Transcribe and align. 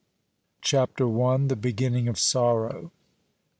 CHAPTER 0.63 1.05
I. 1.23 1.37
THE 1.45 1.55
BEGINNING 1.55 2.07
OF 2.07 2.17
SORROW. 2.17 2.91